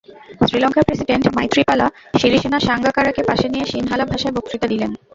[0.41, 1.87] শ্রীলঙ্কার প্রেসিডেন্ট মাইথ্রিপালা
[2.21, 4.91] সিরিসেনা সাঙ্গাকারাকে পাশে নিয়ে সিনহালা ভাষায় বক্তৃতা দিলেন।